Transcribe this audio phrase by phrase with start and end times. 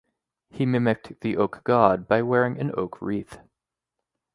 [0.49, 3.37] He mimicked the oak-god by wearing an oak wreath.